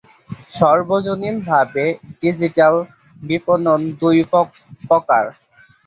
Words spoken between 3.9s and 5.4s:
দুই প্রকার।